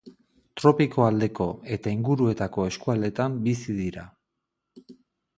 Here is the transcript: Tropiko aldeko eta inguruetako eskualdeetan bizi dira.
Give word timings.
Tropiko 0.59 1.03
aldeko 1.07 1.45
eta 1.75 1.91
inguruetako 1.97 2.65
eskualdeetan 2.69 3.35
bizi 3.49 3.75
dira. 3.83 4.07